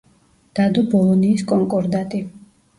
[0.59, 2.27] დადო ბოლონიის კონკორდატი.